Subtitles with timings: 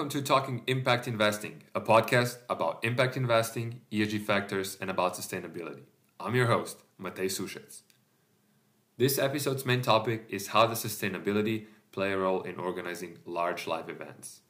[0.00, 5.82] welcome to Talking Impact Investing, a podcast about impact investing, ESG factors, and about sustainability.
[6.18, 7.82] I'm your host, Matej Sushets.
[8.96, 13.90] This episode's main topic is how does sustainability play a role in organizing large live
[13.90, 14.40] events.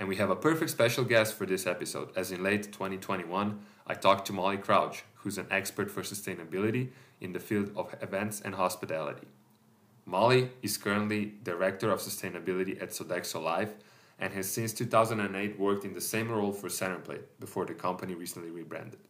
[0.00, 3.56] And we have a perfect special guest for this episode, as in late 2021,
[3.86, 6.88] I talked to Molly Crouch, who's an expert for sustainability
[7.20, 9.28] in the field of events and hospitality.
[10.04, 13.74] Molly is currently Director of Sustainability at Sodexo Live
[14.18, 18.50] and has since 2008 worked in the same role for Centerplate before the company recently
[18.50, 19.00] rebranded.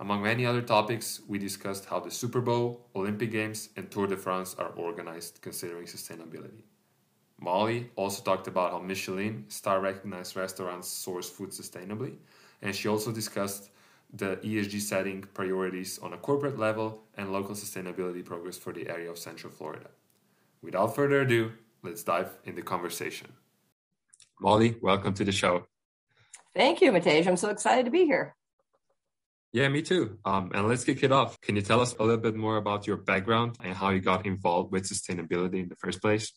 [0.00, 4.16] Among many other topics, we discussed how the Super Bowl, Olympic Games, and Tour de
[4.16, 6.62] France are organized considering sustainability.
[7.40, 12.16] Molly also talked about how Michelin star recognized restaurants source food sustainably,
[12.62, 13.70] and she also discussed
[14.12, 19.10] the ESG setting priorities on a corporate level and local sustainability progress for the area
[19.10, 19.90] of Central Florida.
[20.62, 21.52] Without further ado,
[21.82, 23.32] let's dive in the conversation.
[24.40, 25.66] Molly, welcome to the show.
[26.54, 27.26] Thank you, Matej.
[27.26, 28.34] I'm so excited to be here.
[29.52, 30.18] Yeah, me too.
[30.24, 31.40] Um, and let's kick it off.
[31.40, 34.26] Can you tell us a little bit more about your background and how you got
[34.26, 36.32] involved with sustainability in the first place?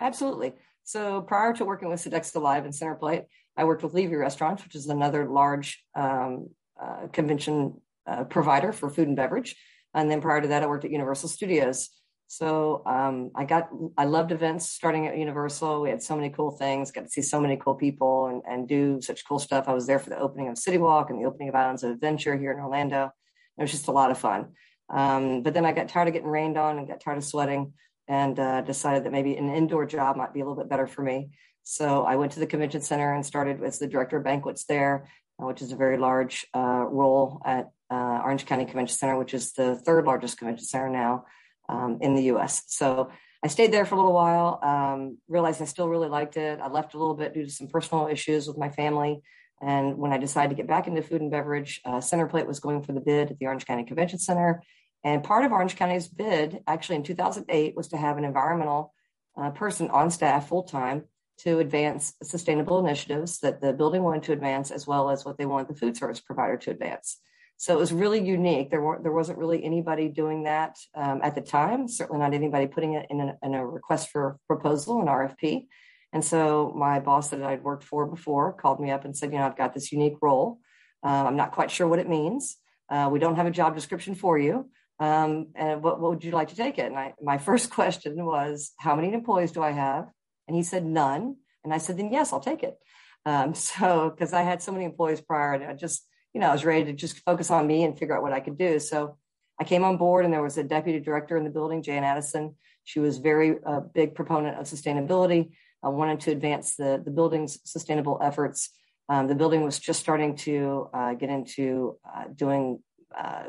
[0.00, 0.54] Absolutely.
[0.82, 3.24] So prior to working with Sodexo Live and Centerplate,
[3.56, 6.48] I worked with Levy Restaurants, which is another large um,
[6.80, 9.54] uh, convention uh, provider for food and beverage.
[9.94, 11.90] And then prior to that, I worked at Universal Studios.
[12.30, 15.80] So um, I got, I loved events starting at Universal.
[15.80, 18.68] We had so many cool things, got to see so many cool people and, and
[18.68, 19.64] do such cool stuff.
[19.66, 21.90] I was there for the opening of City Walk and the opening of Islands of
[21.90, 23.10] Adventure here in Orlando.
[23.58, 24.52] It was just a lot of fun.
[24.88, 27.72] Um, but then I got tired of getting rained on and got tired of sweating
[28.06, 31.02] and uh, decided that maybe an indoor job might be a little bit better for
[31.02, 31.30] me.
[31.64, 35.08] So I went to the convention center and started as the director of banquets there,
[35.42, 39.34] uh, which is a very large uh, role at uh, Orange County Convention Center, which
[39.34, 41.24] is the third largest convention center now
[41.70, 42.64] um, in the US.
[42.66, 43.10] So
[43.42, 46.60] I stayed there for a little while, um, realized I still really liked it.
[46.60, 49.22] I left a little bit due to some personal issues with my family.
[49.62, 52.82] And when I decided to get back into food and beverage, uh, Centerplate was going
[52.82, 54.62] for the bid at the Orange County Convention Center.
[55.04, 58.92] And part of Orange County's bid, actually in 2008, was to have an environmental
[59.36, 61.04] uh, person on staff full time
[61.38, 65.46] to advance sustainable initiatives that the building wanted to advance, as well as what they
[65.46, 67.18] wanted the food service provider to advance.
[67.60, 68.70] So it was really unique.
[68.70, 71.88] There weren't there wasn't really anybody doing that um, at the time.
[71.88, 75.66] Certainly not anybody putting it in a, in a request for proposal, an RFP.
[76.14, 79.38] And so my boss that I'd worked for before called me up and said, you
[79.38, 80.58] know, I've got this unique role.
[81.04, 82.56] Uh, I'm not quite sure what it means.
[82.88, 84.70] Uh, we don't have a job description for you.
[84.98, 86.86] Um, and what, what would you like to take it?
[86.86, 90.08] And I, my first question was, how many employees do I have?
[90.48, 91.36] And he said, none.
[91.62, 92.78] And I said, then yes, I'll take it.
[93.26, 96.52] Um, so, because I had so many employees prior, and I just you know, I
[96.52, 98.78] was ready to just focus on me and figure out what I could do.
[98.78, 99.16] So
[99.60, 102.54] I came on board, and there was a deputy director in the building, Jan Addison.
[102.84, 105.50] She was very a uh, big proponent of sustainability.
[105.82, 108.70] I wanted to advance the the building's sustainable efforts.
[109.08, 112.80] Um, the building was just starting to uh, get into uh, doing
[113.16, 113.44] uh,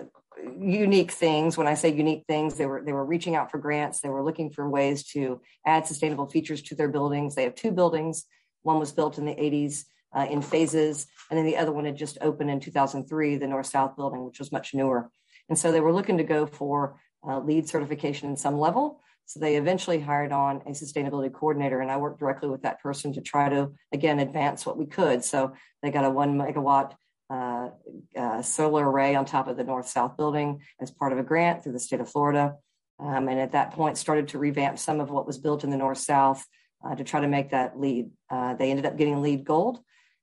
[0.60, 1.58] unique things.
[1.58, 4.02] When I say unique things, they were they were reaching out for grants.
[4.02, 7.36] They were looking for ways to add sustainable features to their buildings.
[7.36, 8.26] They have two buildings.
[8.64, 9.86] One was built in the 80s
[10.16, 11.08] uh, in phases.
[11.30, 14.40] And then the other one had just opened in 2003, the North South building, which
[14.40, 15.10] was much newer.
[15.50, 19.02] And so they were looking to go for uh, LEED certification in some level.
[19.26, 23.14] So they eventually hired on a sustainability coordinator, and I worked directly with that person
[23.14, 25.24] to try to, again, advance what we could.
[25.24, 26.94] So they got a one megawatt
[27.30, 27.70] uh,
[28.18, 31.64] uh, solar array on top of the North South building as part of a grant
[31.64, 32.56] through the state of Florida.
[33.00, 35.78] Um, and at that point, started to revamp some of what was built in the
[35.78, 36.46] North South
[36.84, 38.12] uh, to try to make that LEED.
[38.30, 39.80] Uh, they ended up getting LEED gold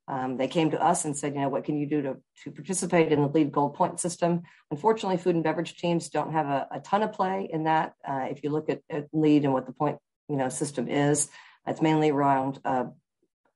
[0.08, 2.50] um, they came to us and said, you know, what can you do to, to
[2.50, 4.42] participate in the LEED gold point system?
[4.70, 7.92] Unfortunately, food and beverage teams don't have a, a ton of play in that.
[8.06, 9.98] Uh, if you look at, at, LEED and what the point,
[10.28, 11.28] you know, system is,
[11.66, 12.84] it's mainly around uh,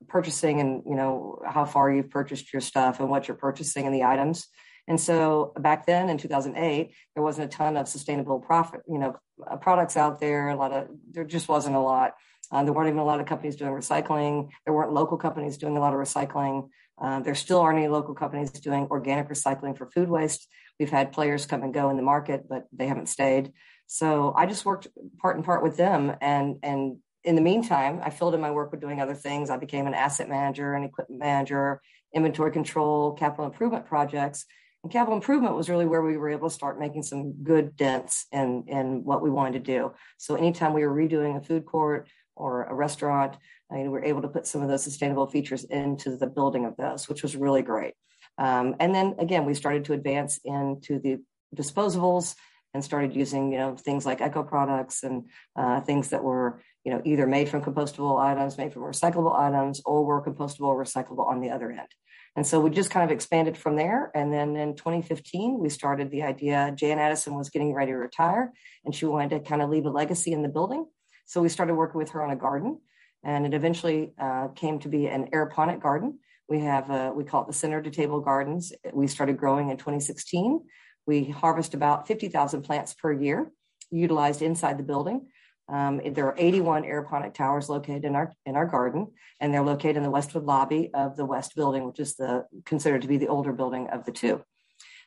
[0.07, 3.95] purchasing and, you know, how far you've purchased your stuff and what you're purchasing and
[3.95, 4.47] the items.
[4.87, 9.15] And so back then in 2008, there wasn't a ton of sustainable profit, you know,
[9.61, 10.49] products out there.
[10.49, 12.13] A lot of, there just wasn't a lot.
[12.53, 14.49] Uh, there weren't even a lot of companies doing recycling.
[14.65, 16.69] There weren't local companies doing a lot of recycling.
[17.01, 20.47] Uh, there still aren't any local companies doing organic recycling for food waste.
[20.79, 23.53] We've had players come and go in the market, but they haven't stayed.
[23.87, 24.87] So I just worked
[25.19, 26.15] part and part with them.
[26.21, 29.49] And, and in the meantime, I filled in my work with doing other things.
[29.49, 31.81] I became an asset manager, an equipment manager,
[32.13, 34.45] inventory control, capital improvement projects.
[34.83, 38.27] And capital improvement was really where we were able to start making some good dents
[38.31, 39.93] in, in what we wanted to do.
[40.17, 43.37] So anytime we were redoing a food court or a restaurant,
[43.75, 46.77] mean, we were able to put some of those sustainable features into the building of
[46.77, 47.93] those, which was really great.
[48.37, 51.21] Um, and then again, we started to advance into the
[51.55, 52.35] disposables
[52.73, 56.91] and started using, you know, things like eco products and uh, things that were, you
[56.91, 61.27] know, either made from compostable items, made from recyclable items, or were compostable or recyclable
[61.27, 61.87] on the other end.
[62.35, 64.11] And so we just kind of expanded from there.
[64.15, 66.73] And then in 2015, we started the idea.
[66.75, 68.51] Jan Addison was getting ready to retire
[68.83, 70.87] and she wanted to kind of leave a legacy in the building.
[71.25, 72.79] So we started working with her on a garden
[73.23, 76.19] and it eventually uh, came to be an aeroponic garden.
[76.49, 78.73] We have, a, we call it the Center to Table Gardens.
[78.91, 80.61] We started growing in 2016.
[81.05, 83.51] We harvest about 50,000 plants per year
[83.91, 85.27] utilized inside the building.
[85.69, 89.07] Um, there are 81 aeroponic towers located in our in our garden,
[89.39, 93.01] and they're located in the Westwood lobby of the West Building, which is the considered
[93.03, 94.43] to be the older building of the two.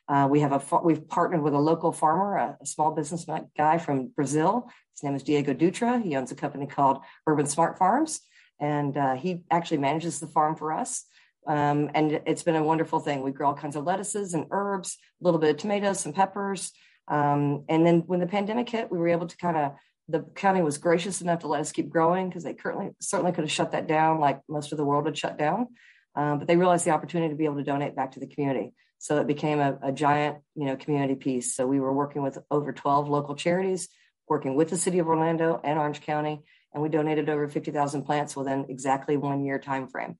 [0.09, 3.25] Uh, we have a we've partnered with a local farmer, a, a, small business
[3.57, 4.69] guy from Brazil.
[4.93, 6.01] His name is Diego Dutra.
[6.01, 8.21] He owns a company called Urban Smart Farms,
[8.59, 11.03] and uh, he actually manages the farm for us.
[11.45, 13.21] Um, and it's been a wonderful thing.
[13.21, 16.71] We grow all kinds of lettuces and herbs, a little bit of tomatoes, some peppers.
[17.07, 19.73] Um, and then when the pandemic hit, we were able to kind of
[20.09, 23.43] the county was gracious enough to let us keep growing because they currently certainly could
[23.43, 25.67] have shut that down like most of the world had shut down
[26.15, 28.73] um, but they realized the opportunity to be able to donate back to the community
[28.99, 32.37] so it became a, a, giant you know community piece so we were working with
[32.51, 33.89] over 12 local charities
[34.27, 38.35] working with the city of orlando and orange county and we donated over 50000 plants
[38.35, 40.17] within exactly one year time frame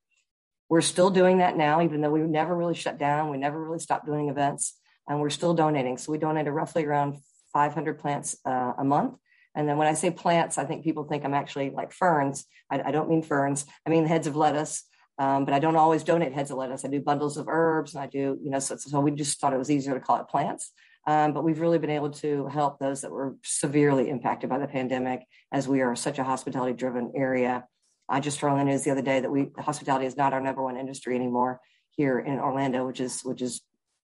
[0.70, 3.80] we're still doing that now even though we never really shut down we never really
[3.80, 4.78] stopped doing events
[5.08, 7.18] and we're still donating so we donated roughly around
[7.54, 9.18] 500 plants uh, a month
[9.58, 12.46] and then when I say plants, I think people think I'm actually like ferns.
[12.70, 13.66] I, I don't mean ferns.
[13.86, 14.84] I mean the heads of lettuce.
[15.20, 16.86] Um, but I don't always donate heads of lettuce.
[16.86, 19.54] I do bundles of herbs, and I do, you know, so, so we just thought
[19.54, 20.72] it was easier to call it plants.
[21.08, 24.68] Um, but we've really been able to help those that were severely impacted by the
[24.68, 25.22] pandemic,
[25.52, 27.66] as we are such a hospitality-driven area.
[28.10, 30.42] I just heard on the news the other day that we hospitality is not our
[30.42, 31.60] number one industry anymore
[31.92, 33.62] here in Orlando, which is which is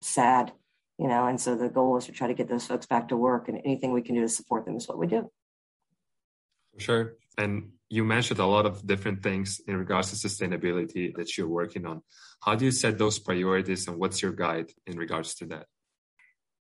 [0.03, 0.53] sad
[1.01, 3.17] you know, and so the goal is to try to get those folks back to
[3.17, 5.31] work and anything we can do to support them is what we do.
[6.77, 7.15] Sure.
[7.39, 11.85] And you mentioned a lot of different things in regards to sustainability that you're working
[11.85, 12.03] on.
[12.41, 15.67] How do you set those priorities and what's your guide in regards to that?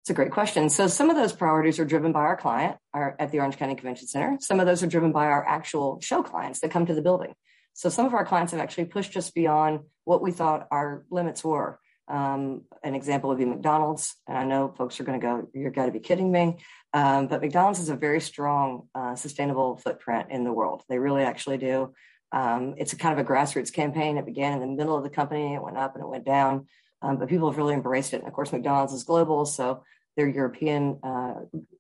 [0.02, 0.70] It's a great question.
[0.70, 3.76] So some of those priorities are driven by our client our, at the Orange County
[3.76, 4.38] Convention Center.
[4.42, 7.34] Some of those are driven by our actual show clients that come to the building.
[7.74, 11.44] So some of our clients have actually pushed us beyond what we thought our limits
[11.44, 11.80] were.
[12.08, 14.16] Um, an example would be McDonald's.
[14.28, 16.58] And I know folks are going to go, you're got to be kidding me.
[16.94, 20.84] Um, but McDonald's has a very strong uh, sustainable footprint in the world.
[20.88, 21.94] They really actually do.
[22.32, 24.18] Um, it's a kind of a grassroots campaign.
[24.18, 26.68] It began in the middle of the company, it went up and it went down.
[27.02, 28.18] Um, but people have really embraced it.
[28.18, 29.46] And of course, McDonald's is global.
[29.46, 29.84] So
[30.16, 31.34] their European uh,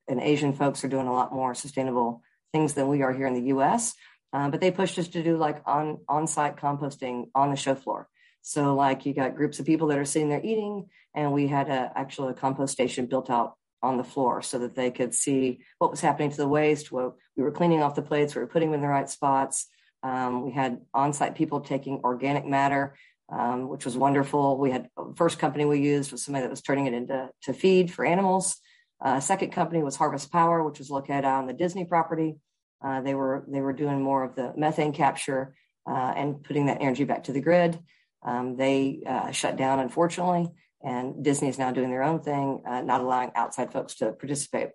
[0.07, 2.21] and Asian folks are doing a lot more sustainable
[2.51, 3.94] things than we are here in the US.
[4.33, 7.75] Um, but they pushed us to do like on on site composting on the show
[7.75, 8.10] floor.
[8.47, 11.68] So like you got groups of people that are sitting there eating, and we had
[11.68, 15.62] a actually a compost station built out on the floor so that they could see
[15.80, 16.92] what was happening to the waste.
[16.92, 19.65] Well, we were cleaning off the plates, we were putting them in the right spots.
[20.03, 22.95] Um, we had on-site people taking organic matter,
[23.30, 24.59] um, which was wonderful.
[24.59, 27.92] We had first company we used was somebody that was turning it into to feed
[27.92, 28.57] for animals.
[29.03, 32.36] Uh, second company was Harvest Power, which was located on the Disney property.
[32.86, 35.56] Uh, they were they were doing more of the methane capture
[35.89, 37.80] uh, and putting that energy back to the grid.
[38.25, 40.50] Um, they uh, shut down, unfortunately,
[40.83, 44.69] and Disney is now doing their own thing, uh, not allowing outside folks to participate.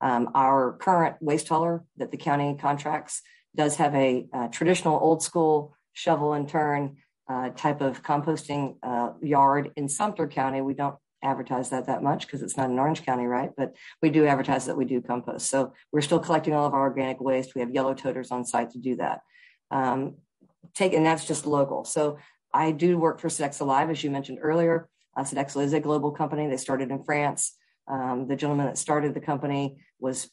[0.00, 3.22] Um, our current waste hauler that the county contracts
[3.54, 6.96] does have a, a traditional old school shovel and turn
[7.28, 10.60] uh, type of composting uh, yard in Sumter County.
[10.60, 13.50] We don't advertise that that much because it's not in Orange County, right?
[13.56, 15.48] But we do advertise that we do compost.
[15.48, 17.54] So we're still collecting all of our organic waste.
[17.54, 19.20] We have yellow toters on site to do that.
[19.70, 20.16] Um,
[20.74, 21.84] take and that's just local.
[21.84, 22.18] So
[22.52, 24.88] I do work for Sodexo Live, as you mentioned earlier.
[25.16, 26.46] Uh, Sodexo is a global company.
[26.46, 27.56] They started in France.
[27.88, 30.30] Um, the gentleman that started the company was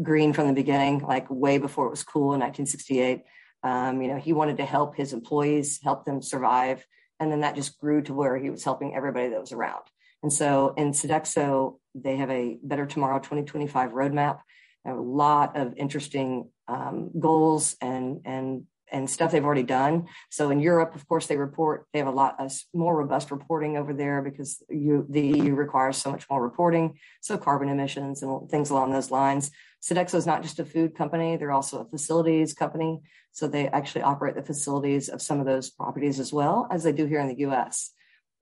[0.00, 3.22] green from the beginning, like way before it was cool in 1968.
[3.62, 6.86] Um, you know, he wanted to help his employees, help them survive.
[7.20, 9.82] And then that just grew to where he was helping everybody that was around.
[10.22, 14.38] And so in Sodexo, they have a Better Tomorrow 2025 roadmap,
[14.86, 20.06] a lot of interesting um, goals and, and and stuff they've already done.
[20.30, 23.76] So in Europe, of course, they report, they have a lot of more robust reporting
[23.76, 26.98] over there because you, the EU requires so much more reporting.
[27.20, 29.50] So carbon emissions and things along those lines.
[29.82, 31.36] Sodexo is not just a food company.
[31.36, 33.00] They're also a facilities company.
[33.32, 36.92] So they actually operate the facilities of some of those properties as well as they
[36.92, 37.90] do here in the US.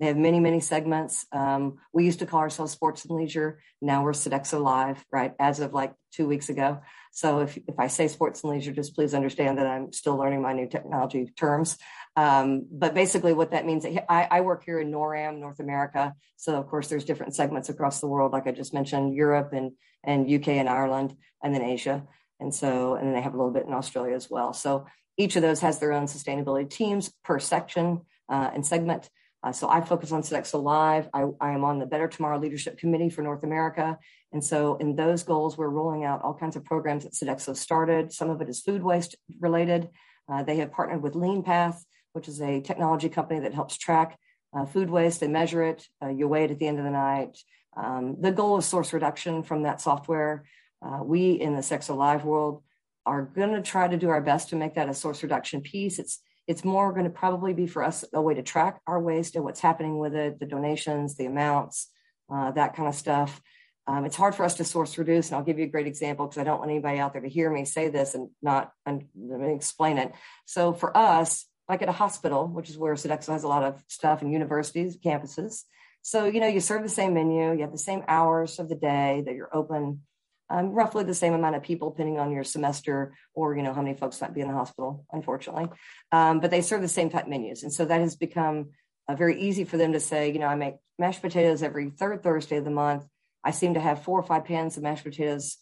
[0.00, 1.26] They have many, many segments.
[1.30, 3.60] Um, we used to call ourselves Sports and Leisure.
[3.82, 5.34] Now we're Sodexo Live, right?
[5.38, 6.80] As of like two weeks ago.
[7.10, 10.42] So if, if I say sports and leisure, just please understand that I'm still learning
[10.42, 11.76] my new technology terms.
[12.16, 16.14] Um, but basically, what that means, I, I, work here in NORAM, North America.
[16.36, 19.72] So of course, there's different segments across the world, like I just mentioned, Europe and
[20.02, 22.04] and UK and Ireland, and then Asia.
[22.40, 24.52] And so, and then they have a little bit in Australia as well.
[24.52, 24.86] So
[25.16, 29.10] each of those has their own sustainability teams per section uh, and segment.
[29.42, 31.08] Uh, so I focus on Sodexo Live.
[31.14, 33.98] I, I, am on the Better Tomorrow Leadership Committee for North America.
[34.32, 38.12] And so in those goals, we're rolling out all kinds of programs that Sodexo started.
[38.12, 39.88] Some of it is food waste related.
[40.30, 41.80] Uh, they have partnered with LeanPath,
[42.12, 44.18] which is a technology company that helps track
[44.52, 45.20] uh, food waste.
[45.20, 45.86] They measure it.
[46.02, 47.38] Uh, you weigh it at the end of the night.
[47.76, 50.44] Um, the goal is source reduction from that software.
[50.84, 52.62] Uh, we in the Sodexo Live world
[53.06, 55.98] are going to try to do our best to make that a source reduction piece.
[55.98, 59.36] It's it's more going to probably be for us a way to track our waste
[59.36, 61.88] and what's happening with it, the donations, the amounts,
[62.32, 63.40] uh, that kind of stuff.
[63.86, 66.26] Um, it's hard for us to source reduce, and I'll give you a great example
[66.26, 69.04] because I don't want anybody out there to hear me say this and not and
[69.42, 70.12] explain it.
[70.46, 73.82] So for us, like at a hospital, which is where Sodexo has a lot of
[73.88, 75.62] stuff, and universities, campuses.
[76.02, 78.76] So you know, you serve the same menu, you have the same hours of the
[78.76, 80.02] day that you're open
[80.50, 83.82] um, roughly the same amount of people, depending on your semester or you know how
[83.82, 85.68] many folks might be in the hospital, unfortunately.
[86.12, 88.70] Um, but they serve the same type menus, and so that has become
[89.08, 92.22] uh, very easy for them to say, you know, I make mashed potatoes every third
[92.22, 93.06] Thursday of the month.
[93.42, 95.56] I seem to have four or five pans of mashed potatoes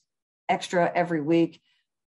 [0.49, 1.61] extra every week.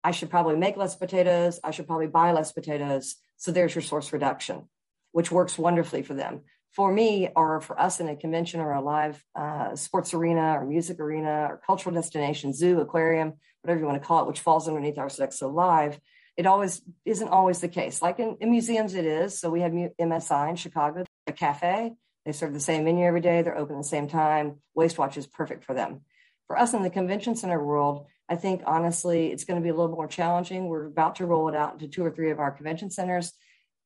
[0.03, 1.61] I should probably make less potatoes.
[1.63, 3.17] I should probably buy less potatoes.
[3.37, 4.69] So there's your source reduction,
[5.13, 8.81] which works wonderfully for them for me or for us in a convention or a
[8.81, 14.01] live uh, sports arena or music arena or cultural destination, zoo, aquarium, whatever you want
[14.01, 16.01] to call it, which falls underneath our Sodexo Live,
[16.37, 18.01] it always isn't always the case.
[18.01, 19.39] Like in, in museums, it is.
[19.39, 21.93] So we have MSI in Chicago, a cafe.
[22.25, 23.43] They serve the same menu every day.
[23.43, 24.57] They're open at the same time.
[24.75, 26.01] Waste Watch is perfect for them.
[26.47, 29.75] For us in the convention center world, I think honestly, it's going to be a
[29.75, 30.69] little more challenging.
[30.69, 33.33] We're about to roll it out into two or three of our convention centers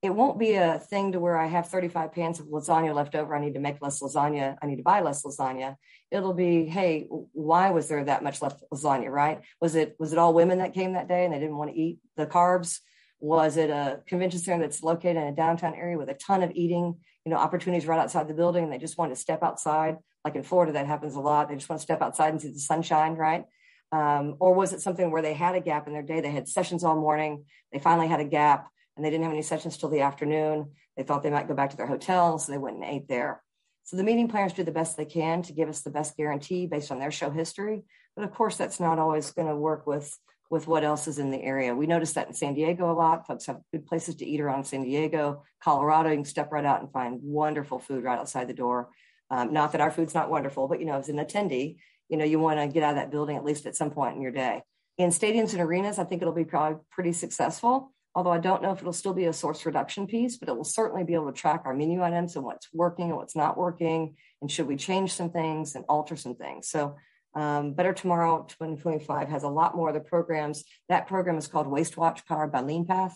[0.02, 3.34] it won't be a thing to where I have 35 pans of lasagna left over.
[3.34, 4.56] I need to make less lasagna.
[4.60, 5.76] I need to buy less lasagna.
[6.10, 9.40] It'll be, hey, why was there that much left lasagna, right?
[9.60, 11.76] Was it was it all women that came that day and they didn't want to
[11.76, 12.80] eat the carbs?
[13.20, 16.52] Was it a convention center that's located in a downtown area with a ton of
[16.54, 19.96] eating, you know, opportunities right outside the building and they just want to step outside?
[20.24, 21.48] Like in Florida, that happens a lot.
[21.48, 23.44] They just want to step outside and see the sunshine, right?
[23.92, 26.20] Um, or was it something where they had a gap in their day?
[26.20, 27.44] They had sessions all morning.
[27.72, 30.72] They finally had a gap and they didn't have any sessions till the afternoon.
[30.96, 33.42] They thought they might go back to their hotel, so they went and ate there.
[33.84, 36.66] So the meeting planners do the best they can to give us the best guarantee
[36.66, 37.84] based on their show history.
[38.16, 40.16] But of course, that's not always going to work with
[40.48, 41.74] with what else is in the area.
[41.74, 43.26] We noticed that in San Diego a lot.
[43.26, 46.10] Folks have good places to eat around San Diego, Colorado.
[46.10, 48.90] You can step right out and find wonderful food right outside the door.
[49.28, 52.24] Um, not that our food's not wonderful, but you know, as an attendee, you know,
[52.24, 54.30] you want to get out of that building at least at some point in your
[54.30, 54.62] day.
[54.98, 58.72] In stadiums and arenas, I think it'll be probably pretty successful although I don't know
[58.72, 61.38] if it'll still be a source reduction piece, but it will certainly be able to
[61.38, 65.12] track our menu items and what's working and what's not working, and should we change
[65.12, 66.66] some things and alter some things.
[66.66, 66.96] So
[67.34, 70.64] um, Better Tomorrow 2025 has a lot more of the programs.
[70.88, 73.12] That program is called Waste Watch, powered by LeanPath.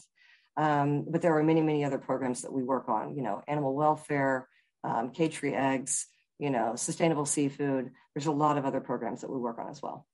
[0.59, 3.75] Um, but there are many, many other programs that we work on, you know, animal
[3.75, 4.49] welfare,
[4.85, 6.07] um, cage-free eggs,
[6.39, 7.91] you know, sustainable seafood.
[8.15, 10.07] There's a lot of other programs that we work on as well.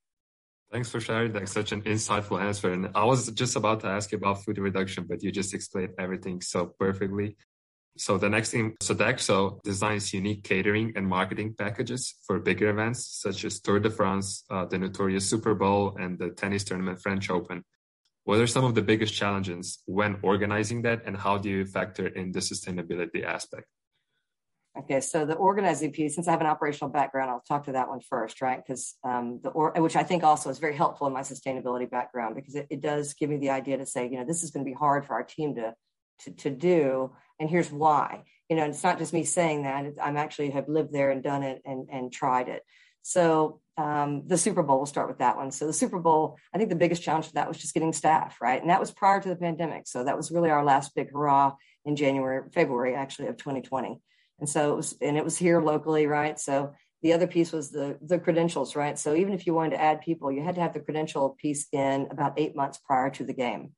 [0.72, 1.48] Thanks for sharing that.
[1.48, 2.72] Such an insightful answer.
[2.72, 5.94] And I was just about to ask you about food reduction, but you just explained
[5.98, 7.36] everything so perfectly.
[7.98, 13.44] So the next thing, Sodexo designs unique catering and marketing packages for bigger events such
[13.44, 17.64] as Tour de France, uh, the notorious Super Bowl, and the tennis tournament French Open.
[18.24, 22.08] What are some of the biggest challenges when organizing that, and how do you factor
[22.08, 23.66] in the sustainability aspect?
[24.78, 27.88] Okay, so the organizing piece, since I have an operational background, I'll talk to that
[27.88, 28.62] one first, right?
[28.62, 32.34] Because um, the or, which I think also is very helpful in my sustainability background
[32.34, 34.66] because it, it does give me the idea to say, you know, this is going
[34.66, 35.74] to be hard for our team to
[36.24, 38.24] to to do, and here's why.
[38.50, 41.42] You know, it's not just me saying that; I'm actually have lived there and done
[41.42, 42.62] it and and tried it.
[43.00, 45.52] So um, the Super Bowl, we'll start with that one.
[45.52, 48.38] So the Super Bowl, I think the biggest challenge for that was just getting staff,
[48.42, 48.60] right?
[48.60, 49.86] And that was prior to the pandemic.
[49.86, 51.54] So that was really our last big hurrah
[51.84, 54.00] in January, February actually of 2020.
[54.38, 56.38] And so it was, and it was here locally, right?
[56.38, 58.98] So the other piece was the the credentials, right?
[58.98, 61.66] So even if you wanted to add people, you had to have the credential piece
[61.72, 63.72] in about eight months prior to the game.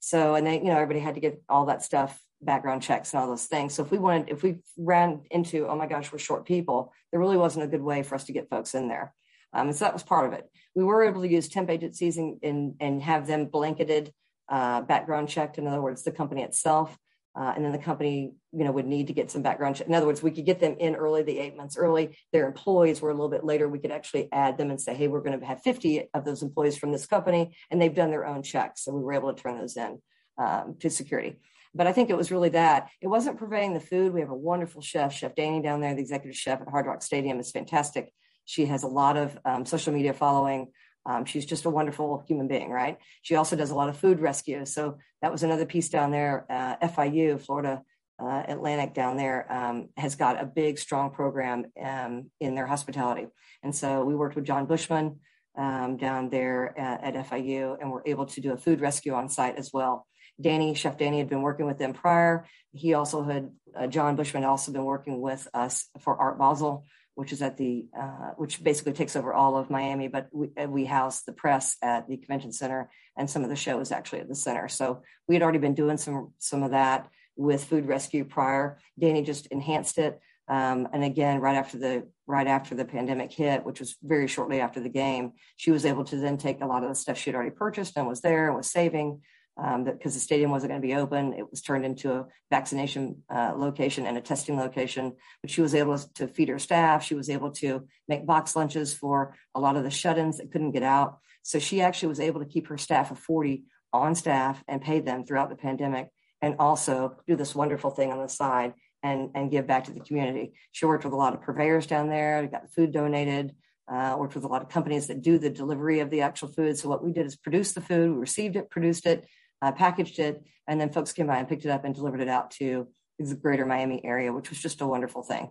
[0.00, 3.20] So and then you know everybody had to get all that stuff, background checks and
[3.20, 3.74] all those things.
[3.74, 7.20] So if we wanted, if we ran into, oh my gosh, we're short people, there
[7.20, 9.14] really wasn't a good way for us to get folks in there.
[9.52, 10.48] Um, and so that was part of it.
[10.74, 14.12] We were able to use temp agencies and and, and have them blanketed
[14.48, 15.58] uh, background checked.
[15.58, 16.96] In other words, the company itself.
[17.38, 19.86] Uh, and then the company, you know, would need to get some background check.
[19.86, 22.18] In other words, we could get them in early, the eight months early.
[22.32, 23.68] Their employees were a little bit later.
[23.68, 26.42] We could actually add them and say, hey, we're going to have 50 of those
[26.42, 28.84] employees from this company, and they've done their own checks.
[28.84, 30.00] So we were able to turn those in
[30.36, 31.36] um, to security.
[31.74, 32.88] But I think it was really that.
[33.00, 34.12] It wasn't providing the food.
[34.12, 37.02] We have a wonderful chef, Chef Danny down there, the executive chef at Hard Rock
[37.02, 38.12] Stadium is fantastic.
[38.46, 40.72] She has a lot of um, social media following.
[41.08, 42.98] Um, she's just a wonderful human being, right?
[43.22, 44.66] She also does a lot of food rescue.
[44.66, 46.44] So that was another piece down there.
[46.50, 47.82] Uh, FIU, Florida
[48.22, 53.26] uh, Atlantic down there, um, has got a big, strong program um, in their hospitality.
[53.62, 55.20] And so we worked with John Bushman
[55.56, 59.28] um, down there at, at, FIU and were able to do a food rescue on
[59.28, 60.06] site as well.
[60.40, 62.46] Danny, Chef Danny, had been working with them prior.
[62.72, 66.86] He also had, uh, John Bushman also been working with us for Art Basel
[67.18, 70.84] which is at the uh, which basically takes over all of Miami, but we, we
[70.84, 74.28] house the press at the convention center, and some of the show is actually at
[74.28, 74.68] the center.
[74.68, 78.78] So we had already been doing some some of that with Food Rescue prior.
[78.96, 83.64] Danny just enhanced it, um, and again, right after the right after the pandemic hit,
[83.64, 86.84] which was very shortly after the game, she was able to then take a lot
[86.84, 89.22] of the stuff she had already purchased and was there and was saving
[89.58, 91.32] um, because the stadium wasn't going to be open.
[91.32, 95.14] It was turned into a vaccination uh, location and a testing location.
[95.42, 97.04] But she was able to feed her staff.
[97.04, 100.72] She was able to make box lunches for a lot of the shut-ins that couldn't
[100.72, 101.18] get out.
[101.42, 105.00] So she actually was able to keep her staff of 40 on staff and pay
[105.00, 106.10] them throughout the pandemic,
[106.42, 110.00] and also do this wonderful thing on the side and and give back to the
[110.00, 110.52] community.
[110.72, 112.46] She worked with a lot of purveyors down there.
[112.46, 113.54] Got food donated.
[113.90, 116.76] Uh, worked with a lot of companies that do the delivery of the actual food.
[116.76, 119.26] So what we did is produce the food, we received it, produced it,
[119.62, 122.28] uh, packaged it, and then folks came by and picked it up and delivered it
[122.28, 122.88] out to
[123.18, 125.50] the greater Miami area, which was just a wonderful thing.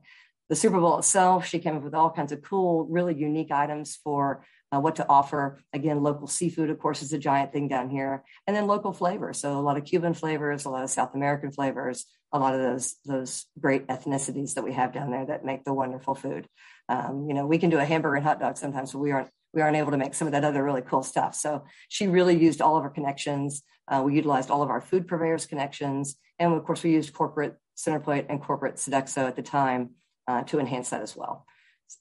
[0.50, 3.98] The Super Bowl itself, she came up with all kinds of cool, really unique items
[4.02, 5.60] for uh, what to offer.
[5.74, 9.40] Again, local seafood, of course, is a giant thing down here, and then local flavors.
[9.40, 12.62] So a lot of Cuban flavors, a lot of South American flavors, a lot of
[12.62, 16.48] those those great ethnicities that we have down there that make the wonderful food.
[16.90, 19.30] Um, you know, we can do a hamburger and hot dog sometimes, but we aren't
[19.54, 21.36] we aren't able to make some of that other really cool stuff.
[21.36, 23.64] So she really used all of her connections.
[23.88, 26.18] Uh, we utilized all of our food purveyors connections.
[26.40, 29.92] And of course, we used corporate Centerplate and corporate Sodexo at the time
[30.28, 31.46] uh, to enhance that as well.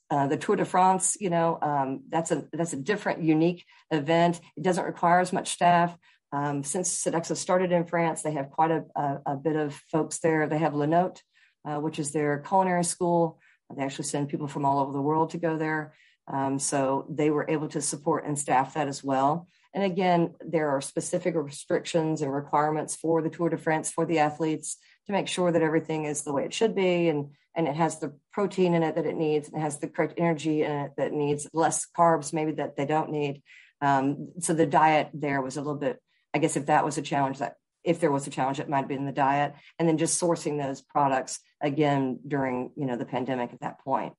[0.09, 4.41] Uh, the Tour de France, you know, um, that's a that's a different, unique event.
[4.57, 5.95] It doesn't require as much staff.
[6.33, 10.19] Um, since Sodexo started in France, they have quite a, a, a bit of folks
[10.19, 10.47] there.
[10.47, 11.21] They have Le Nôtre,
[11.65, 13.39] uh, which is their culinary school.
[13.75, 15.93] They actually send people from all over the world to go there.
[16.27, 19.47] Um, so they were able to support and staff that as well.
[19.73, 24.19] And again, there are specific restrictions and requirements for the Tour de France for the
[24.19, 24.77] athletes
[25.07, 27.97] to make sure that everything is the way it should be and and it has
[27.97, 30.91] the protein in it that it needs, and it has the correct energy in it
[30.97, 33.41] that needs, less carbs maybe that they don't need.
[33.81, 35.99] Um, so the diet there was a little bit,
[36.35, 38.81] I guess, if that was a challenge, that if there was a challenge, it might
[38.81, 43.05] have been the diet, and then just sourcing those products again during you know the
[43.05, 44.13] pandemic at that point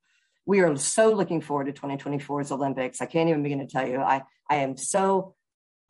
[0.49, 3.03] we are so looking forward to 2024's Olympics.
[3.03, 4.01] I can't even begin to tell you.
[4.01, 5.35] I I am so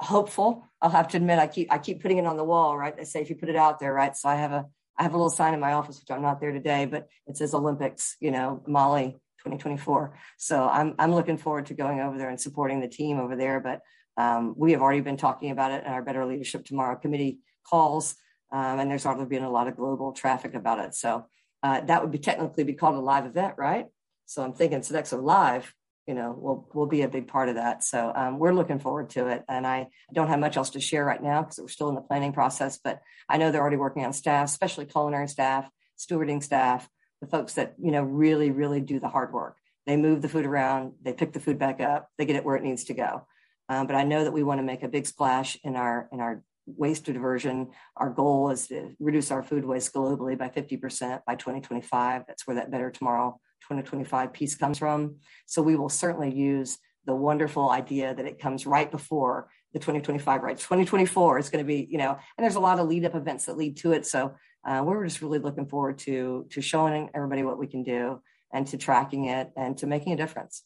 [0.01, 0.65] hopeful.
[0.81, 2.97] I'll have to admit, I keep I keep putting it on the wall, right?
[2.97, 4.17] They say if you put it out there, right?
[4.17, 6.41] So I have a I have a little sign in my office, which I'm not
[6.41, 10.19] there today, but it says Olympics, you know, Mali 2024.
[10.37, 13.61] So I'm I'm looking forward to going over there and supporting the team over there.
[13.61, 13.81] But
[14.17, 18.17] um, we have already been talking about it in our Better Leadership Tomorrow committee calls,
[18.53, 20.95] um, and there's already been a lot of global traffic about it.
[20.95, 21.27] So
[21.63, 23.87] uh, that would be technically be called a live event, right?
[24.27, 25.73] So I'm thinking Sodexo Live,
[26.09, 27.85] you know, will will be a big part of that.
[27.85, 29.45] So um, we're looking forward to it.
[29.47, 32.01] And I don't have much else to share right now because we're still in the
[32.01, 32.79] planning process.
[32.83, 35.69] But I know they're already working on staff, especially culinary staff,
[35.99, 36.89] stewarding staff,
[37.21, 39.59] the folks that you know really really do the hard work.
[39.87, 42.57] They move the food around, they pick the food back up, they get it where
[42.57, 43.27] it needs to go.
[43.69, 46.21] Um, but I know that we want to make a big splash in our in
[46.21, 47.69] our waste diversion.
[47.99, 52.25] Our goal is to reduce our food waste globally by 50% by 2025.
[52.27, 55.17] That's where that Better Tomorrow 2025 piece comes from.
[55.47, 60.43] So we will certainly use the wonderful idea that it comes right before the 2025
[60.43, 60.57] right?
[60.57, 63.45] 2024 is going to be you know and there's a lot of lead up events
[63.47, 64.07] that lead to it.
[64.07, 64.35] So
[64.67, 68.21] uh, we're just really looking forward to to showing everybody what we can do
[68.53, 70.65] and to tracking it and to making a difference.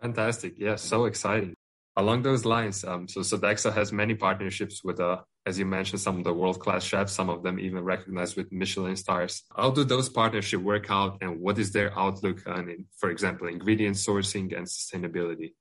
[0.00, 0.54] Fantastic.
[0.58, 1.54] Yeah so exciting.
[1.96, 6.18] Along those lines, um, so Sodexo has many partnerships with, uh, as you mentioned, some
[6.18, 9.42] of the world-class chefs, some of them even recognized with Michelin stars.
[9.56, 13.96] How do those partnerships work out, and what is their outlook on, for example, ingredient
[13.96, 15.54] sourcing and sustainability?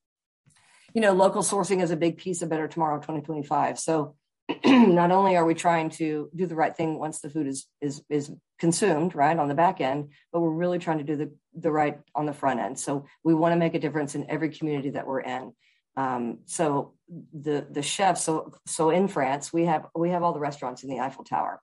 [0.94, 3.80] You know, local sourcing is a big piece of Better Tomorrow 2025.
[3.80, 4.15] So
[4.65, 8.02] not only are we trying to do the right thing once the food is is
[8.10, 11.72] is consumed right on the back end but we're really trying to do the the
[11.72, 14.89] right on the front end so we want to make a difference in every community
[14.89, 15.54] that we're in
[15.98, 16.94] um, so
[17.34, 20.90] the the chefs, so so in France, we have we have all the restaurants in
[20.90, 21.62] the Eiffel Tower,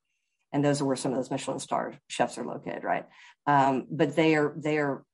[0.53, 3.07] and those are where some of those Michelin star chefs are located, right?
[3.47, 5.05] Um, but they are they are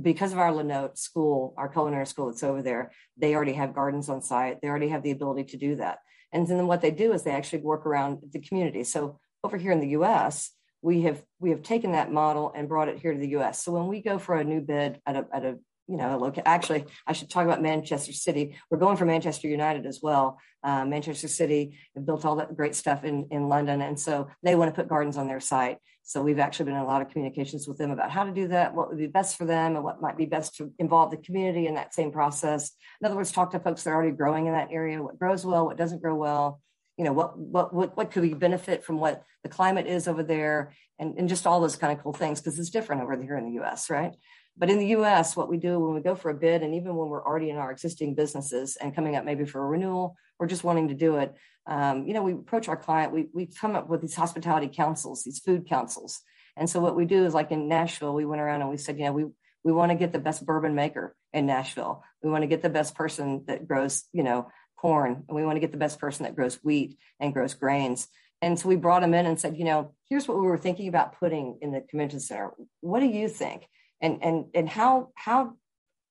[0.00, 2.92] because of our Le Nôtre school, our culinary school that's over there.
[3.16, 4.60] They already have gardens on site.
[4.60, 5.98] They already have the ability to do that.
[6.32, 8.84] And then what they do is they actually work around the community.
[8.84, 10.52] So over here in the U.S.,
[10.82, 13.62] we have we have taken that model and brought it here to the U.S.
[13.62, 16.36] So when we go for a new bid at a at a you know, look,
[16.44, 18.56] actually, I should talk about Manchester City.
[18.70, 20.38] We're going for Manchester United as well.
[20.62, 23.80] Uh, Manchester City have built all that great stuff in, in London.
[23.80, 25.78] And so they want to put gardens on their site.
[26.02, 28.48] So we've actually been in a lot of communications with them about how to do
[28.48, 31.16] that, what would be best for them, and what might be best to involve the
[31.16, 32.72] community in that same process.
[33.00, 35.44] In other words, talk to folks that are already growing in that area, what grows
[35.44, 36.60] well, what doesn't grow well,
[36.96, 40.22] you know, what what what what could we benefit from what the climate is over
[40.22, 43.36] there, and, and just all those kind of cool things, because it's different over here
[43.36, 44.14] in the US, right?
[44.58, 46.96] But in the US, what we do when we go for a bid, and even
[46.96, 50.46] when we're already in our existing businesses and coming up maybe for a renewal or
[50.46, 51.34] just wanting to do it,
[51.66, 55.22] um, you know, we approach our client, we, we come up with these hospitality councils,
[55.22, 56.20] these food councils.
[56.56, 58.98] And so what we do is like in Nashville, we went around and we said,
[58.98, 59.26] you know, we,
[59.62, 62.02] we want to get the best bourbon maker in Nashville.
[62.22, 65.24] We want to get the best person that grows, you know, corn.
[65.28, 68.08] And we want to get the best person that grows wheat and grows grains.
[68.40, 70.88] And so we brought them in and said, you know, here's what we were thinking
[70.88, 72.52] about putting in the convention center.
[72.80, 73.68] What do you think?
[74.00, 75.54] And and and how how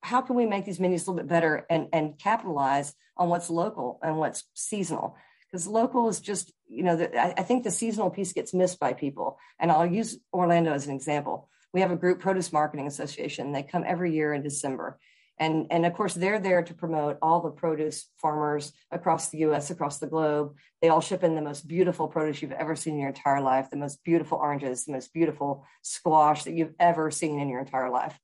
[0.01, 3.49] how can we make these menus a little bit better and and capitalize on what's
[3.49, 5.15] local and what's seasonal?
[5.51, 8.79] Because local is just you know the, I, I think the seasonal piece gets missed
[8.79, 9.39] by people.
[9.59, 11.49] And i'll use orlando as an example.
[11.73, 13.51] We have a group produce marketing association.
[13.51, 14.99] They come every year in december
[15.39, 19.69] and and of course they're there to promote all the produce farmers across the us
[19.69, 20.55] across the globe.
[20.81, 23.69] They all ship in the most beautiful produce you've ever seen in your entire life
[23.69, 27.89] the most beautiful oranges the most beautiful squash that you've ever seen in your entire
[27.89, 28.17] life.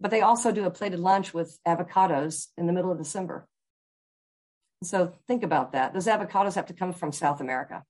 [0.00, 3.46] But they also do a plated lunch with avocados in the middle of december.
[4.82, 5.92] So think about that.
[5.92, 7.84] Those avocados have to come from south america.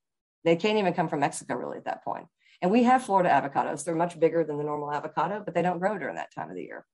[0.44, 2.26] They can't even come from mexico really at that point.
[2.62, 3.85] And we have florida avocados.
[3.85, 6.54] They're much bigger than the normal avocado but they don't grow during that time of
[6.54, 6.85] the year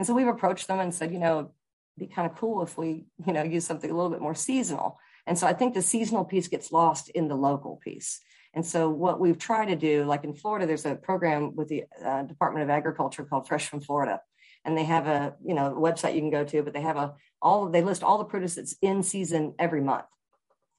[0.00, 1.50] and so we've approached them and said, you know,
[1.98, 4.98] be kind of cool if we, you know, use something a little bit more seasonal.
[5.26, 8.18] And so I think the seasonal piece gets lost in the local piece.
[8.54, 11.84] And so what we've tried to do, like in Florida, there's a program with the
[12.02, 14.22] uh, Department of Agriculture called Fresh from Florida.
[14.64, 17.12] And they have a, you know, website you can go to, but they have a
[17.42, 20.06] all they list all the produce that's in season every month.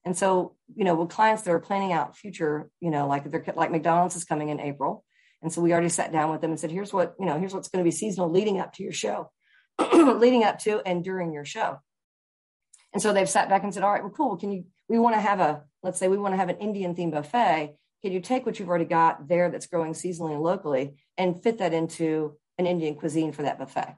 [0.04, 3.46] And so, you know, with clients that are planning out future, you know, like they're
[3.56, 5.06] like McDonald's is coming in April,
[5.42, 7.54] and so we already sat down with them and said, here's what, you know, here's
[7.54, 9.32] what's going to be seasonal leading up to your show,
[9.94, 11.80] leading up to and during your show.
[12.94, 14.38] And so they've sat back and said, all right, well, cool.
[14.38, 16.94] Can you, we want to have a, let's say we want to have an Indian
[16.94, 17.76] themed buffet.
[18.04, 21.60] Can you take what you've already got there that's growing seasonally and locally and fit
[21.60, 23.96] that into an Indian cuisine for that buffet?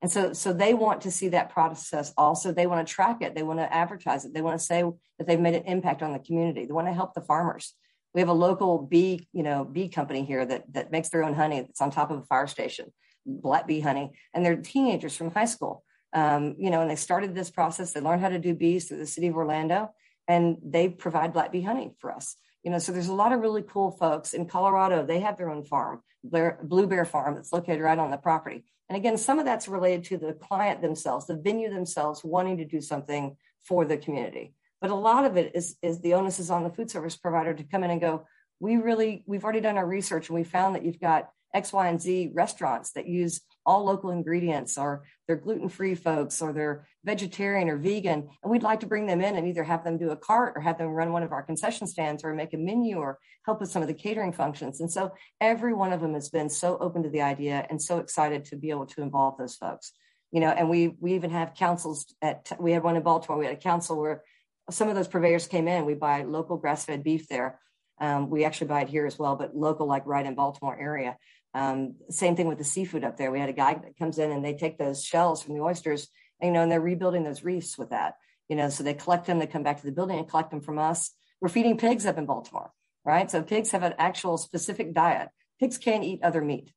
[0.00, 2.52] And so, so they want to see that process also.
[2.52, 3.34] They want to track it.
[3.34, 4.32] They want to advertise it.
[4.32, 4.84] They want to say
[5.18, 6.66] that they've made an impact on the community.
[6.66, 7.74] They want to help the farmers
[8.18, 11.34] we have a local bee, you know, bee company here that that makes their own
[11.34, 12.92] honey that's on top of a fire station,
[13.24, 15.84] black bee honey, and they're teenagers from high school.
[16.12, 17.92] Um, you know, and they started this process.
[17.92, 19.90] They learned how to do bees through the city of Orlando,
[20.26, 22.34] and they provide black bee honey for us.
[22.64, 25.06] You know, so there's a lot of really cool folks in Colorado.
[25.06, 28.64] They have their own farm, Blue Bear Farm, that's located right on the property.
[28.88, 32.64] And again, some of that's related to the client themselves, the venue themselves wanting to
[32.64, 34.54] do something for the community.
[34.80, 37.54] But a lot of it is, is the onus is on the food service provider
[37.54, 38.26] to come in and go,
[38.60, 41.88] we really, we've already done our research and we found that you've got X, Y,
[41.88, 47.68] and Z restaurants that use all local ingredients or they're gluten-free folks or they're vegetarian
[47.68, 48.28] or vegan.
[48.42, 50.60] And we'd like to bring them in and either have them do a cart or
[50.60, 53.70] have them run one of our concession stands or make a menu or help with
[53.70, 54.80] some of the catering functions.
[54.80, 57.98] And so every one of them has been so open to the idea and so
[57.98, 59.92] excited to be able to involve those folks.
[60.30, 63.38] You know, and we we even have councils at we had one in Baltimore.
[63.38, 64.22] We had a council where
[64.70, 65.84] some of those purveyors came in.
[65.84, 67.58] We buy local grass fed beef there.
[68.00, 71.16] Um, we actually buy it here as well, but local, like right in Baltimore area.
[71.54, 73.32] Um, same thing with the seafood up there.
[73.32, 76.08] We had a guy that comes in and they take those shells from the oysters,
[76.40, 78.14] and, you know, and they're rebuilding those reefs with that.
[78.48, 80.60] You know, so they collect them, they come back to the building and collect them
[80.60, 81.10] from us.
[81.40, 82.72] We're feeding pigs up in Baltimore,
[83.04, 83.30] right?
[83.30, 85.28] So pigs have an actual specific diet.
[85.60, 86.72] Pigs can't eat other meat.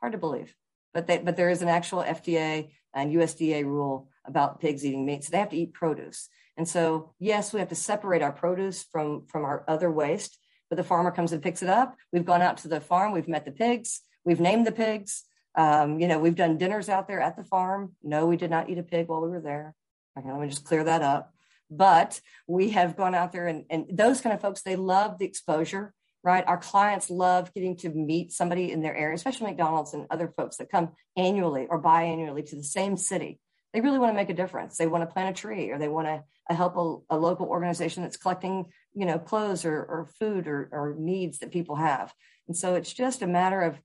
[0.00, 0.54] Hard to believe,
[0.94, 5.24] but they, but there is an actual FDA and USDA rule about pigs eating meat.
[5.24, 6.28] So they have to eat produce.
[6.56, 10.38] And so, yes, we have to separate our produce from, from our other waste,
[10.68, 11.96] but the farmer comes and picks it up.
[12.12, 15.24] We've gone out to the farm, we've met the pigs, we've named the pigs.
[15.54, 17.92] Um, you know, we've done dinners out there at the farm.
[18.02, 19.74] No, we did not eat a pig while we were there.
[20.18, 21.34] Okay, let me just clear that up.
[21.70, 25.26] But we have gone out there and, and those kind of folks, they love the
[25.26, 25.92] exposure,
[26.24, 26.44] right?
[26.46, 30.56] Our clients love getting to meet somebody in their area, especially McDonald's and other folks
[30.56, 33.40] that come annually or biannually to the same city
[33.72, 34.76] they really want to make a difference.
[34.76, 37.46] They want to plant a tree or they want to uh, help a, a local
[37.46, 42.12] organization that's collecting, you know, clothes or, or food or, or needs that people have.
[42.48, 43.80] And so it's just a matter of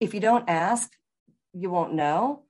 [0.00, 0.90] if you don't ask,
[1.52, 2.42] you won't know.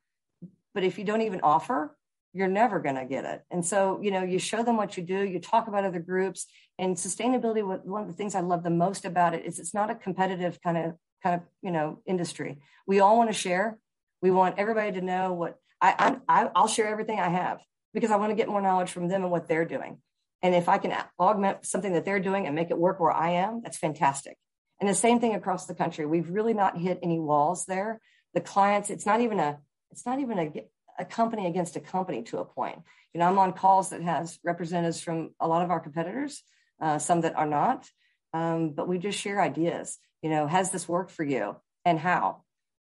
[0.75, 1.97] But if you don't even offer,
[2.33, 3.43] you're never going to get it.
[3.51, 6.47] And so, you know, you show them what you do, you talk about other groups
[6.81, 7.63] and sustainability.
[7.85, 10.61] One of the things I love the most about it is it's not a competitive
[10.63, 12.59] kind of, kind of, you know, industry.
[12.87, 13.79] We all want to share
[14.25, 17.61] We want everybody to know what I, I I'll share everything I have
[17.93, 19.99] because I want to get more knowledge from them and what they're doing.
[20.43, 23.31] And if I can augment something that they're doing and make it work where I
[23.31, 24.37] am, that's fantastic.
[24.81, 26.05] And the same thing across the country.
[26.05, 28.01] We've really not hit any walls there.
[28.35, 29.59] The clients, it's not even a,
[29.91, 30.53] it's not even a,
[30.99, 32.79] a company against a company to a point.
[33.13, 36.43] You know, I'm on calls that has representatives from a lot of our competitors,
[36.81, 37.89] uh, some that are not,
[38.33, 39.99] um, but we just share ideas.
[40.21, 42.43] You know, has this worked for you and how?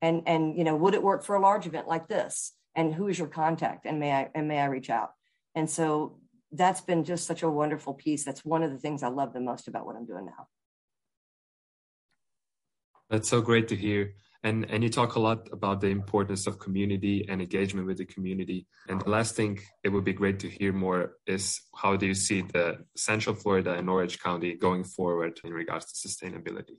[0.01, 2.53] And and you know, would it work for a large event like this?
[2.75, 3.85] And who is your contact?
[3.85, 5.11] And may I and may I reach out?
[5.55, 6.19] And so
[6.51, 8.23] that's been just such a wonderful piece.
[8.23, 10.47] That's one of the things I love the most about what I'm doing now.
[13.09, 14.13] That's so great to hear.
[14.43, 18.05] And and you talk a lot about the importance of community and engagement with the
[18.05, 18.67] community.
[18.89, 22.15] And the last thing it would be great to hear more is how do you
[22.15, 26.77] see the Central Florida and Orange County going forward in regards to sustainability?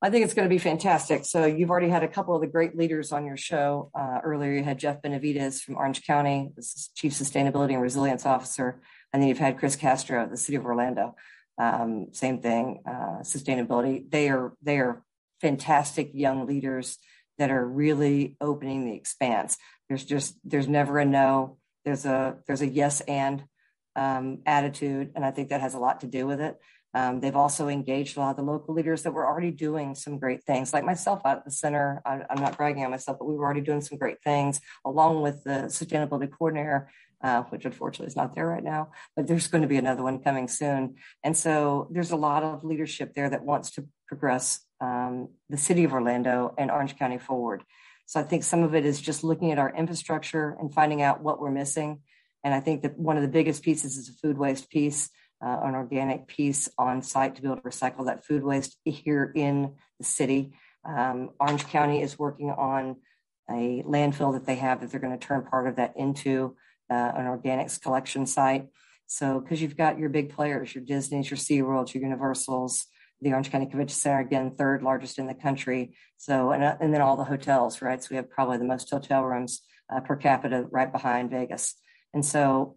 [0.00, 1.24] I think it's going to be fantastic.
[1.24, 3.90] So you've already had a couple of the great leaders on your show.
[3.98, 8.80] Uh, earlier, you had Jeff Benavides from Orange County, the Chief Sustainability and Resilience Officer,
[9.12, 11.16] and then you've had Chris Castro, of the City of Orlando.
[11.58, 14.08] Um, same thing, uh, sustainability.
[14.08, 15.02] They are they are
[15.40, 16.98] fantastic young leaders
[17.38, 19.56] that are really opening the expanse.
[19.88, 21.58] There's just there's never a no.
[21.84, 23.42] There's a there's a yes and
[23.96, 26.56] um, attitude, and I think that has a lot to do with it.
[26.94, 30.18] Um, they've also engaged a lot of the local leaders that were already doing some
[30.18, 32.00] great things, like myself at the center.
[32.04, 35.22] I, am not bragging on myself, but we were already doing some great things along
[35.22, 36.90] with the sustainability coordinator,
[37.22, 40.20] uh, which unfortunately is not there right now, but there's going to be another one
[40.20, 40.94] coming soon.
[41.22, 45.84] And so there's a lot of leadership there that wants to progress um, the city
[45.84, 47.64] of Orlando and Orange County forward.
[48.06, 51.22] So I think some of it is just looking at our infrastructure and finding out
[51.22, 52.00] what we're missing.
[52.42, 55.10] And I think that one of the biggest pieces is a food waste piece,
[55.44, 59.32] uh, an organic piece on site to be able to recycle that food waste here
[59.34, 60.52] in the city.
[60.84, 62.96] Um, Orange County is working on
[63.50, 66.56] a landfill that they have that they're going to turn part of that into
[66.90, 68.66] uh, an organics collection site.
[69.06, 72.86] So, because you've got your big players, your Disney's, your SeaWorld, your Universals,
[73.22, 75.96] the Orange County Convention Center, again, third largest in the country.
[76.18, 78.02] So, and, uh, and then all the hotels, right?
[78.02, 81.74] So we have probably the most hotel rooms uh, per capita right behind Vegas.
[82.12, 82.76] And so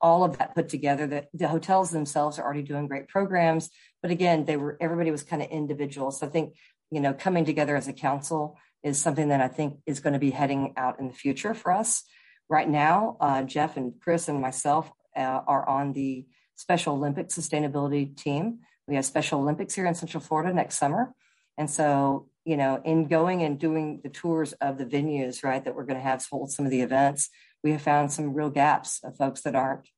[0.00, 3.70] all of that put together, that the hotels themselves are already doing great programs.
[4.02, 6.10] But again, they were, everybody was kind of individual.
[6.10, 6.54] So I think,
[6.90, 10.18] you know, coming together as a council is something that I think is going to
[10.18, 12.02] be heading out in the future for us.
[12.48, 18.14] Right now, uh, Jeff and Chris and myself uh, are on the Special Olympics sustainability
[18.16, 18.58] team.
[18.86, 21.14] We have Special Olympics here in Central Florida next summer.
[21.56, 25.74] And so, you know, in going and doing the tours of the venues, right, that
[25.74, 27.30] we're going to have hold some of the events,
[27.62, 29.88] we have found some real gaps of folks that aren't,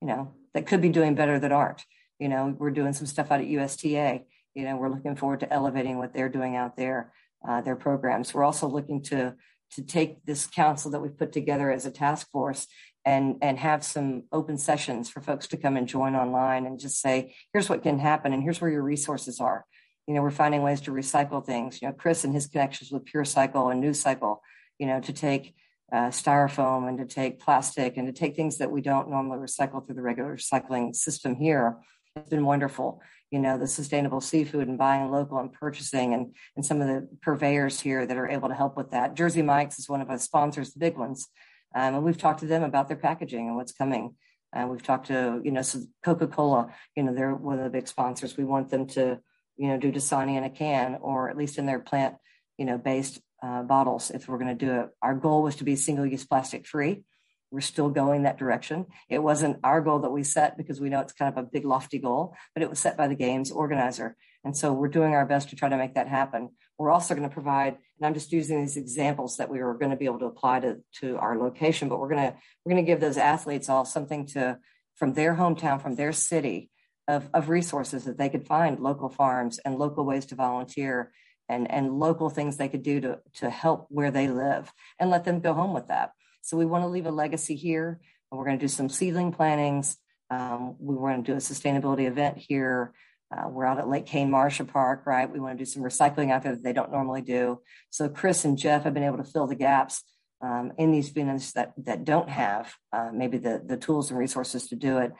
[0.00, 1.84] you know, that could be doing better that aren't.
[2.18, 4.22] You know, we're doing some stuff out at USTA.
[4.54, 7.12] You know, we're looking forward to elevating what they're doing out there,
[7.46, 8.32] uh, their programs.
[8.34, 9.34] We're also looking to
[9.74, 12.66] to take this council that we've put together as a task force
[13.04, 17.00] and and have some open sessions for folks to come and join online and just
[17.00, 19.64] say here's what can happen and here's where your resources are
[20.06, 23.04] you know we're finding ways to recycle things you know chris and his connections with
[23.04, 24.42] PureCycle and new cycle
[24.78, 25.54] you know to take
[25.92, 29.84] uh, styrofoam and to take plastic and to take things that we don't normally recycle
[29.84, 31.76] through the regular recycling system here
[32.16, 33.00] it's been wonderful
[33.30, 37.08] you know the sustainable seafood and buying local and purchasing and and some of the
[37.20, 40.18] purveyors here that are able to help with that jersey mike's is one of our
[40.18, 41.28] sponsors the big ones
[41.74, 44.14] um, and we've talked to them about their packaging and what's coming.
[44.52, 47.88] And we've talked to, you know, so Coca-Cola, you know, they're one of the big
[47.88, 48.36] sponsors.
[48.36, 49.18] We want them to,
[49.56, 52.16] you know, do Dasani in a can or at least in their plant,
[52.58, 54.90] you know, based uh, bottles if we're going to do it.
[55.02, 57.02] Our goal was to be single use plastic free.
[57.50, 58.86] We're still going that direction.
[59.10, 61.66] It wasn't our goal that we set because we know it's kind of a big
[61.66, 64.16] lofty goal, but it was set by the games organizer.
[64.44, 66.50] And so we're doing our best to try to make that happen.
[66.78, 69.90] We're also going to provide, and I'm just using these examples that we are going
[69.90, 72.84] to be able to apply to, to our location, but we're going to we're going
[72.84, 74.58] to give those athletes all something to
[74.96, 76.70] from their hometown, from their city
[77.06, 81.12] of, of resources that they could find local farms and local ways to volunteer
[81.52, 85.24] and, and local things they could do to, to help where they live and let
[85.24, 86.12] them go home with that.
[86.40, 88.00] So we want to leave a legacy here.
[88.30, 89.98] And we're going to do some seedling plantings.
[90.30, 92.94] Um, we want to do a sustainability event here.
[93.30, 95.30] Uh, we're out at Lake Cane Marsha Park, right?
[95.30, 97.60] We want to do some recycling out there that they don't normally do.
[97.90, 100.02] So Chris and Jeff have been able to fill the gaps
[100.42, 104.68] um, in these venues that that don't have uh, maybe the the tools and resources
[104.68, 105.12] to do it.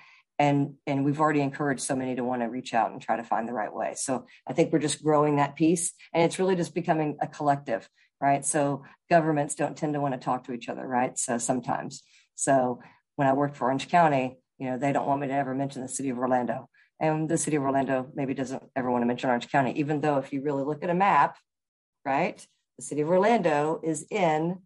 [0.43, 3.25] And and we've already encouraged so many to want to reach out and try to
[3.33, 3.93] find the right way.
[3.97, 7.89] So I think we're just growing that piece, and it's really just becoming a collective,
[8.21, 8.45] right?
[8.45, 11.15] So governments don't tend to want to talk to each other, right?
[11.17, 12.03] So sometimes,
[12.35, 12.81] so
[13.17, 14.27] when I worked for Orange County,
[14.59, 16.69] you know, they don't want me to ever mention the city of Orlando
[17.03, 20.19] and the city of Orlando maybe doesn't ever want to mention Orange County, even though
[20.19, 21.37] if you really look at a map,
[22.05, 22.47] right,
[22.79, 24.59] the city of Orlando is in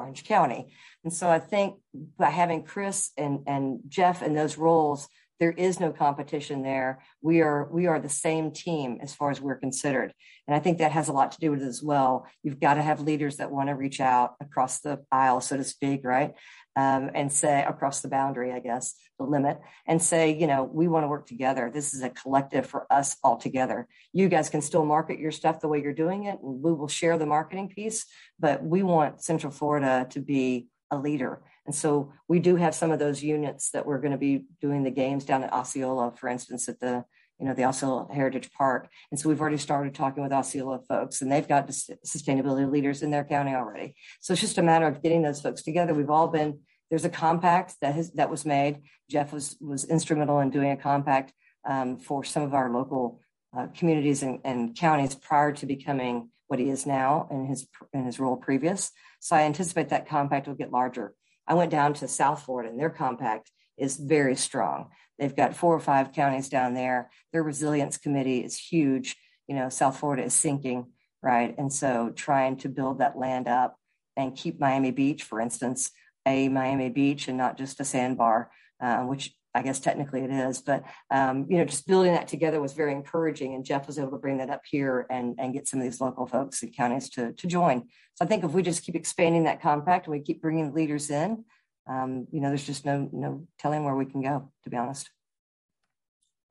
[0.00, 0.74] Orange County.
[1.04, 1.76] And so I think
[2.18, 5.08] by having Chris and, and Jeff in those roles,
[5.40, 7.02] there is no competition there.
[7.22, 10.12] We are we are the same team as far as we're considered,
[10.46, 12.26] and I think that has a lot to do with it as well.
[12.42, 15.64] You've got to have leaders that want to reach out across the aisle, so to
[15.64, 16.34] speak, right?
[16.76, 20.88] Um, and say across the boundary, I guess, the limit, and say, you know, we
[20.88, 21.70] want to work together.
[21.72, 23.88] This is a collective for us all together.
[24.12, 26.88] You guys can still market your stuff the way you're doing it, and we will
[26.88, 28.04] share the marketing piece.
[28.38, 32.90] But we want Central Florida to be a leader and so we do have some
[32.90, 36.28] of those units that we're going to be doing the games down at Osceola, for
[36.28, 37.04] instance, at the
[37.38, 38.88] you know the Osceola Heritage Park.
[39.12, 43.12] And so we've already started talking with Osceola folks, and they've got sustainability leaders in
[43.12, 43.94] their county already.
[44.20, 45.94] So it's just a matter of getting those folks together.
[45.94, 46.58] We've all been
[46.90, 48.80] there's a compact that has that was made.
[49.08, 51.32] Jeff was was instrumental in doing a compact
[51.68, 53.20] um, for some of our local
[53.56, 58.06] uh, communities and, and counties prior to becoming what he is now in his in
[58.06, 58.90] his role previous.
[59.20, 61.14] So I anticipate that compact will get larger.
[61.50, 64.90] I went down to South Florida and their compact is very strong.
[65.18, 67.10] They've got four or five counties down there.
[67.32, 69.16] Their resilience committee is huge.
[69.48, 70.92] You know, South Florida is sinking,
[71.24, 71.52] right?
[71.58, 73.76] And so trying to build that land up
[74.16, 75.90] and keep Miami Beach, for instance,
[76.24, 80.60] a Miami Beach and not just a sandbar, uh, which I guess technically it is,
[80.60, 83.54] but um, you know, just building that together was very encouraging.
[83.54, 86.00] And Jeff was able to bring that up here and, and get some of these
[86.00, 87.88] local folks and counties to, to join.
[88.14, 91.10] So I think if we just keep expanding that compact and we keep bringing leaders
[91.10, 91.44] in,
[91.88, 94.52] um, you know, there's just no no telling where we can go.
[94.64, 95.10] To be honest.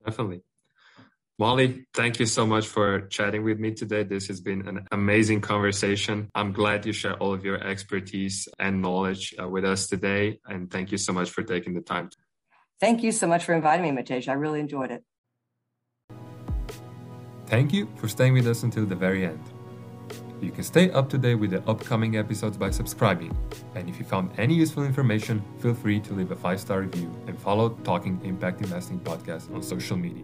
[0.06, 0.42] Definitely.
[1.38, 4.04] Molly, thank you so much for chatting with me today.
[4.04, 6.30] This has been an amazing conversation.
[6.36, 10.40] I'm glad you share all of your expertise and knowledge uh, with us today.
[10.46, 12.10] And thank you so much for taking the time.
[12.80, 14.28] Thank you so much for inviting me, Matej.
[14.28, 15.04] I really enjoyed it.
[17.48, 19.44] Thank you for staying with us until the very end.
[20.40, 23.36] You can stay up to date with the upcoming episodes by subscribing.
[23.76, 27.14] And if you found any useful information, feel free to leave a five star review
[27.28, 30.24] and follow Talking Impact Investing podcast on social media.